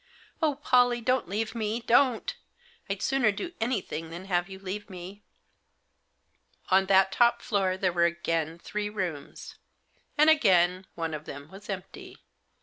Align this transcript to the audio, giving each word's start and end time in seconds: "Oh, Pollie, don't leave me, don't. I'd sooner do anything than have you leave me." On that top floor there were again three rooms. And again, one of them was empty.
"Oh, 0.41 0.55
Pollie, 0.55 0.99
don't 0.99 1.29
leave 1.29 1.53
me, 1.53 1.79
don't. 1.79 2.35
I'd 2.89 3.03
sooner 3.03 3.31
do 3.31 3.51
anything 3.61 4.09
than 4.09 4.25
have 4.25 4.49
you 4.49 4.57
leave 4.57 4.89
me." 4.89 5.21
On 6.69 6.87
that 6.87 7.11
top 7.11 7.43
floor 7.43 7.77
there 7.77 7.93
were 7.93 8.05
again 8.05 8.57
three 8.57 8.89
rooms. 8.89 9.57
And 10.17 10.27
again, 10.27 10.87
one 10.95 11.13
of 11.13 11.25
them 11.25 11.51
was 11.51 11.69
empty. 11.69 12.17